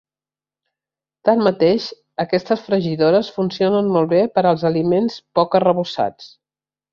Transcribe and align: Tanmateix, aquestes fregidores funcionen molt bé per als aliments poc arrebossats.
Tanmateix, 1.27 1.89
aquestes 2.23 2.63
fregidores 2.69 3.29
funcionen 3.37 3.93
molt 3.99 4.11
bé 4.15 4.23
per 4.39 4.45
als 4.53 4.65
aliments 4.71 5.19
poc 5.41 5.61
arrebossats. 5.61 6.33